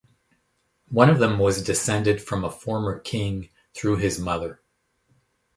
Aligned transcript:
One 0.89 1.11
of 1.11 1.19
them 1.19 1.37
was 1.37 1.61
descended 1.61 2.23
from 2.23 2.43
a 2.43 2.49
former 2.49 2.97
king 2.97 3.49
through 3.75 3.97
his 3.97 4.17
mother. 4.17 4.59